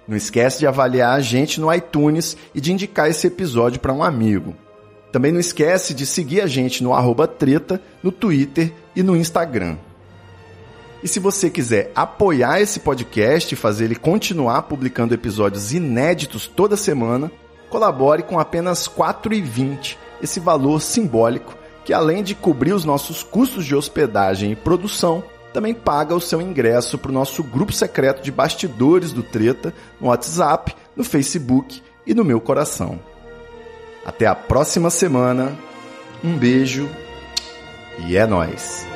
Não 0.07 0.17
esquece 0.17 0.59
de 0.59 0.67
avaliar 0.67 1.15
a 1.15 1.21
gente 1.21 1.61
no 1.61 1.71
iTunes 1.71 2.35
e 2.55 2.61
de 2.61 2.71
indicar 2.71 3.07
esse 3.07 3.27
episódio 3.27 3.79
para 3.79 3.93
um 3.93 4.03
amigo. 4.03 4.55
Também 5.11 5.31
não 5.31 5.39
esquece 5.39 5.93
de 5.93 6.07
seguir 6.07 6.41
a 6.41 6.47
gente 6.47 6.83
no 6.83 6.93
arroba 6.93 7.27
treta, 7.27 7.79
no 8.01 8.11
Twitter 8.11 8.73
e 8.95 9.03
no 9.03 9.15
Instagram. 9.15 9.77
E 11.03 11.07
se 11.07 11.19
você 11.19 11.49
quiser 11.49 11.91
apoiar 11.95 12.61
esse 12.61 12.79
podcast 12.79 13.53
e 13.53 13.57
fazer 13.57 13.85
ele 13.85 13.95
continuar 13.95 14.63
publicando 14.63 15.13
episódios 15.13 15.73
inéditos 15.73 16.47
toda 16.47 16.77
semana, 16.77 17.31
colabore 17.69 18.23
com 18.23 18.39
apenas 18.39 18.85
R$ 18.85 18.93
4,20, 18.97 19.97
esse 20.21 20.39
valor 20.39 20.79
simbólico 20.81 21.55
que 21.83 21.93
além 21.93 22.23
de 22.23 22.35
cobrir 22.35 22.73
os 22.73 22.85
nossos 22.85 23.23
custos 23.23 23.65
de 23.65 23.75
hospedagem 23.75 24.51
e 24.51 24.55
produção, 24.55 25.23
também 25.53 25.73
paga 25.73 26.15
o 26.15 26.21
seu 26.21 26.41
ingresso 26.41 26.97
para 26.97 27.11
o 27.11 27.13
nosso 27.13 27.43
grupo 27.43 27.73
secreto 27.73 28.21
de 28.21 28.31
bastidores 28.31 29.11
do 29.11 29.23
Treta 29.23 29.73
no 29.99 30.07
WhatsApp, 30.07 30.75
no 30.95 31.03
Facebook 31.03 31.81
e 32.05 32.13
no 32.13 32.23
meu 32.23 32.39
coração. 32.39 32.99
Até 34.05 34.25
a 34.25 34.35
próxima 34.35 34.89
semana. 34.89 35.57
Um 36.23 36.37
beijo 36.37 36.87
e 38.07 38.15
é 38.15 38.25
nós. 38.25 38.90